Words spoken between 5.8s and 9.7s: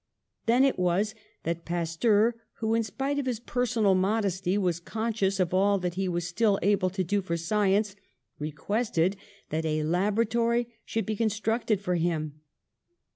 he was still able to do for science, re quested that